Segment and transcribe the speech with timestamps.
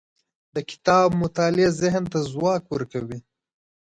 [0.55, 3.19] د کتاب مطالعه ذهن ته ځواک ورکوي.